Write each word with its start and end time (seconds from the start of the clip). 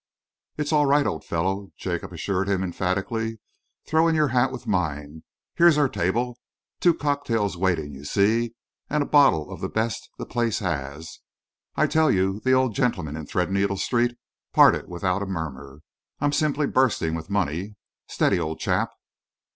"It's 0.57 0.73
all 0.73 0.87
right, 0.87 1.05
old 1.05 1.23
fellow," 1.23 1.69
Jacob 1.77 2.11
assured 2.11 2.47
him 2.49 2.63
emphatically. 2.63 3.37
"Throw 3.85 4.07
in 4.07 4.15
your 4.15 4.29
hat 4.29 4.51
with 4.51 4.65
mine. 4.65 5.21
Here's 5.53 5.77
our 5.77 5.87
table 5.87 6.39
two 6.79 6.95
cocktails 6.95 7.55
waiting, 7.55 7.93
you 7.93 8.03
see, 8.03 8.55
and 8.89 9.03
a 9.03 9.05
bottle 9.05 9.51
of 9.51 9.61
the 9.61 9.69
best 9.69 10.09
the 10.17 10.25
place 10.25 10.57
has 10.57 11.19
I 11.75 11.85
tell 11.85 12.09
you 12.09 12.39
the 12.39 12.53
old 12.53 12.73
gentleman 12.73 13.15
in 13.15 13.27
Threadneedle 13.27 13.77
Street 13.77 14.17
parted 14.53 14.89
without 14.89 15.21
a 15.21 15.27
murmur. 15.27 15.81
I'm 16.19 16.33
simply 16.33 16.65
bursting 16.65 17.13
with 17.13 17.29
money 17.29 17.75
Steady, 18.07 18.39
old 18.39 18.59
chap!" 18.59 18.89